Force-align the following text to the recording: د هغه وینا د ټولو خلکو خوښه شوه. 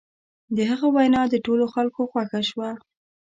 د 0.55 0.57
هغه 0.71 0.87
وینا 0.95 1.21
د 1.29 1.35
ټولو 1.45 1.65
خلکو 1.73 2.01
خوښه 2.11 2.41
شوه. 2.49 2.69